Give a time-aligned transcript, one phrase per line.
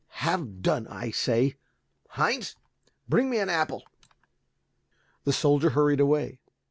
[0.25, 1.57] Have done, I say.
[2.09, 2.55] Heinz,
[3.07, 3.83] bring me an apple."
[5.25, 6.39] The soldier hurried away.